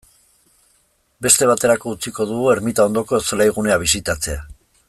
Beste 1.25 1.49
baterako 1.51 1.93
utziko 1.97 2.27
dugu 2.31 2.51
ermita 2.57 2.89
ondoko 2.93 3.23
zelaigunea 3.29 3.81
bisitatzea. 3.85 4.45